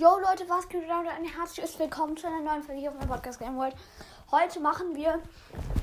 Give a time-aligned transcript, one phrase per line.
[0.00, 3.38] Yo Leute, was geht und ein herzliches Willkommen zu einer neuen Folge auf meinem Podcast
[3.38, 3.76] Game World.
[4.30, 5.20] Heute machen wir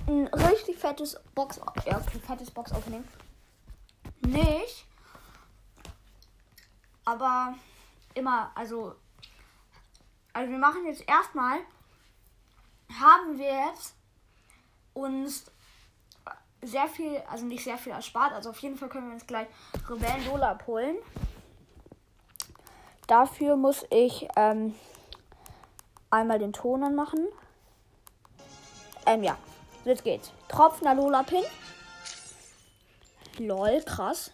[0.08, 3.04] ein richtig fettes Box, ja, okay, fettes Box Opening.
[4.22, 4.88] Nicht,
[7.06, 7.54] aber
[8.16, 8.96] immer, also,
[10.34, 11.60] also wir machen jetzt erstmal,
[13.00, 13.94] haben wir jetzt
[14.96, 15.52] uns
[16.64, 19.48] sehr viel, also nicht sehr viel erspart, also auf jeden Fall können wir uns gleich
[19.88, 20.96] Rebellen Lola abholen.
[23.08, 24.76] Dafür muss ich ähm,
[26.10, 27.28] einmal den Ton anmachen.
[29.06, 29.38] Ähm, ja.
[29.86, 30.32] Jetzt geht's.
[30.50, 31.44] Tropfender Lola Pin.
[33.38, 34.32] Lol, krass.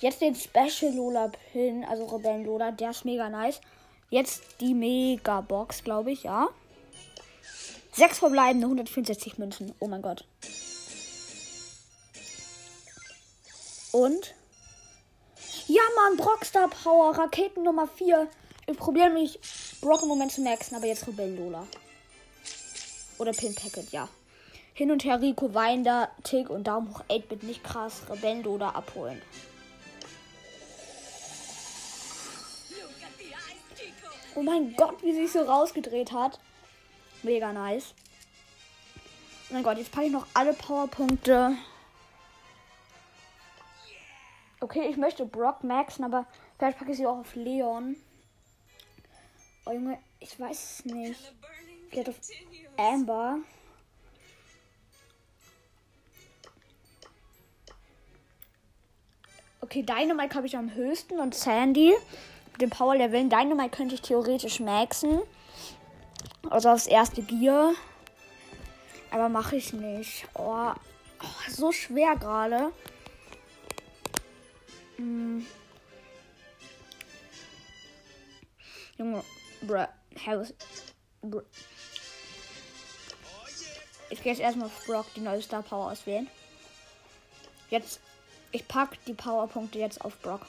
[0.00, 3.62] Jetzt den Special Lola Pin, also Rebellen Lola, der ist mega nice.
[4.10, 6.48] Jetzt die Mega Box, glaube ich, ja.
[7.92, 9.74] Sechs verbleibende 164 Münzen.
[9.80, 10.26] Oh mein Gott.
[13.92, 14.34] Und
[15.68, 18.28] ja, Mann, Brockstar Power, Raketen Nummer 4.
[18.66, 19.38] Ich probiere mich
[19.80, 21.66] Brock im Moment zu maxen, aber jetzt Rebellen Lola.
[23.18, 24.08] Oder Pin Packet, ja.
[24.74, 28.02] Hin und her Rico, Weinder, Tick und Daumen hoch 8-Bit nicht krass.
[28.10, 29.22] Rebellen Lola abholen.
[34.34, 36.38] Oh mein Gott, wie sich so rausgedreht hat.
[37.22, 37.94] Mega nice.
[39.48, 41.56] Oh mein Gott, jetzt packe ich noch alle Powerpunkte
[44.60, 46.26] Okay, ich möchte Brock maxen, aber
[46.58, 47.96] vielleicht packe ich sie auch auf Leon.
[49.66, 51.34] Oh Junge, ich weiß es nicht.
[51.90, 52.16] Vielleicht auf
[52.76, 53.38] Amber.
[59.60, 61.92] Okay, Dynamite habe ich am höchsten und Sandy.
[62.52, 65.20] Mit dem Power Level Dynamite könnte ich theoretisch maxen.
[66.48, 67.74] Also aufs erste Gear.
[69.10, 70.26] Aber mache ich nicht.
[70.34, 70.70] Oh,
[71.20, 72.72] oh so schwer gerade.
[74.96, 75.46] Hm.
[78.98, 79.24] Junge,
[79.62, 79.86] bruh,
[80.24, 80.54] Harris.
[81.22, 81.42] Bruh.
[84.08, 86.28] Ich gehe jetzt erstmal auf Brock die neue Star Power auswählen.
[87.70, 88.00] Jetzt,
[88.52, 90.46] ich packe die Powerpunkte jetzt auf Brock.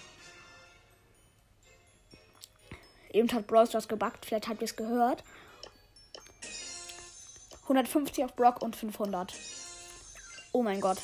[3.12, 5.24] Eben hat Brawl Stars gebackt, vielleicht habt ihr es gehört.
[7.64, 9.34] 150 auf Brock und 500.
[10.52, 11.00] Oh mein Gott.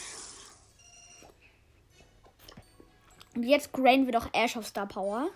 [3.35, 5.29] Und jetzt graden wir doch Ash auf Star Power.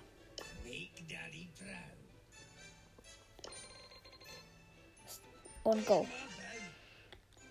[5.63, 6.07] Und go.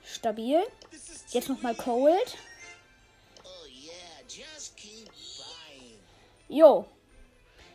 [0.05, 0.63] Stabil.
[1.31, 2.39] Jetzt nochmal Cold.
[6.49, 6.87] Jo.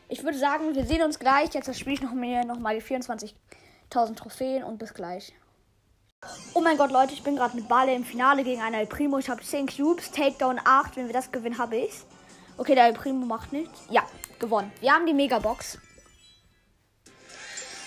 [0.07, 1.53] Ich würde sagen, wir sehen uns gleich.
[1.53, 5.33] Jetzt spiele ich noch mir nochmal die 24.000 Trophäen und bis gleich.
[6.53, 9.17] Oh mein Gott, Leute, ich bin gerade mit Bale im Finale gegen einen El Primo.
[9.17, 10.95] Ich habe 10 Cubes, Takedown 8.
[10.95, 12.05] Wenn wir das gewinnen, habe ich's.
[12.61, 13.88] Okay, der Primo macht nichts.
[13.89, 14.07] Ja,
[14.38, 14.72] gewonnen.
[14.81, 15.79] Wir haben die Megabox.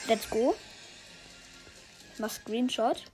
[0.08, 0.52] Let's go.
[2.12, 3.04] Ich mach Screenshot.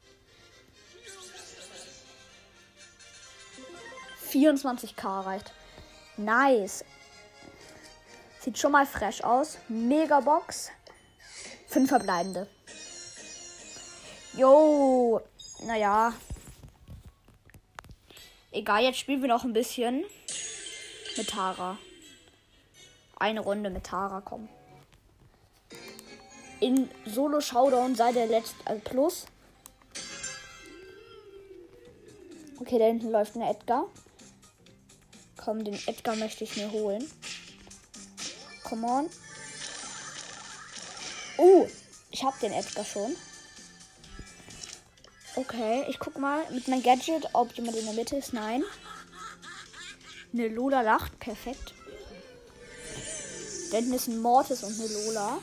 [4.33, 5.53] 24k reicht.
[6.17, 6.83] Nice.
[8.41, 9.59] Sieht schon mal fresh aus.
[9.69, 10.71] Megabox.
[11.67, 12.49] Fünf verbleibende.
[14.33, 15.21] Jo.
[15.67, 16.15] Naja.
[18.51, 20.07] Egal, jetzt spielen wir noch ein bisschen
[21.21, 21.77] mit Tara.
[23.19, 24.49] Eine Runde mit Tara kommen.
[26.61, 29.27] In Solo Showdown sei der letzte äh, Plus.
[32.59, 33.85] Okay, da hinten läuft ein Edgar.
[35.37, 37.07] Komm, den Edgar möchte ich mir holen.
[38.65, 39.11] Come on.
[41.37, 41.67] Uh,
[42.11, 43.15] ich hab den Edgar schon.
[45.37, 48.33] Okay, ich guck mal mit meinem Gadget, ob jemand in der Mitte ist.
[48.33, 48.65] Nein.
[50.33, 51.19] Eine Lola lacht.
[51.19, 51.75] Perfekt.
[53.71, 55.39] Hinten ist ein Mortis und eine Lola.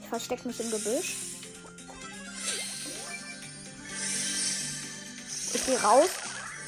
[0.00, 1.16] Ich verstecke mich im Gebüsch.
[5.54, 6.08] Ich gehe raus.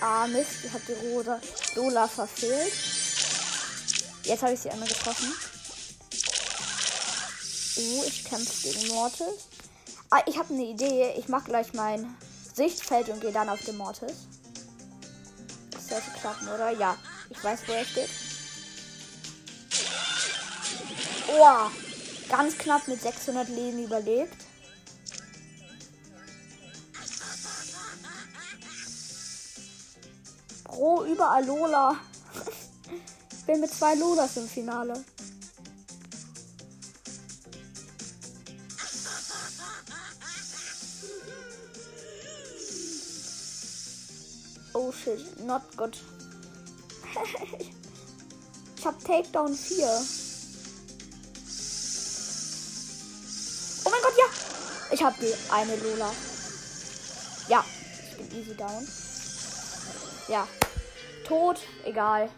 [0.01, 0.65] Ah, Mist.
[0.65, 1.41] Ich habe die rosa
[1.75, 2.73] Lola verfehlt.
[4.25, 5.33] Jetzt habe ich sie einmal getroffen.
[7.77, 9.49] Uh, ich kämpfe gegen Mortis.
[10.11, 11.15] Ah, ich habe eine Idee.
[11.19, 12.17] Ich mache gleich mein
[12.55, 14.13] Sichtfeld und gehe dann auf den Mortis.
[15.73, 16.71] Das sollte klappen, oder?
[16.71, 16.97] Ja.
[17.31, 18.11] Ich weiß, wo er steht.
[21.29, 21.71] Oh,
[22.29, 24.37] ganz knapp mit 600 Leben überlebt.
[30.65, 31.97] Bro, überall Lola.
[33.31, 35.05] ich bin mit zwei Lolas im Finale.
[44.73, 45.97] Oh shit, not good.
[48.77, 49.87] ich hab Takedown 4.
[53.85, 54.25] Oh mein Gott, ja!
[54.91, 56.11] Ich hab die eine Lola.
[57.49, 57.65] Ja,
[58.11, 58.87] ich bin easy down.
[60.29, 60.47] Ja.
[61.27, 62.31] Tot, egal.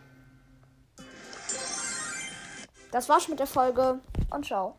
[2.91, 4.01] Das war's mit der Folge
[4.31, 4.77] und ciao.